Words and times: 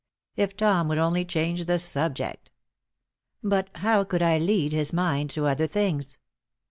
If 0.35 0.57
Tom 0.57 0.87
would 0.87 0.97
only 0.97 1.23
change 1.23 1.65
the 1.65 1.77
subject! 1.77 2.49
But 3.43 3.69
how 3.75 4.03
could 4.03 4.23
I 4.23 4.39
lead 4.39 4.71
his 4.73 4.91
mind 4.91 5.29
to 5.29 5.45
other 5.45 5.67
things? 5.67 6.17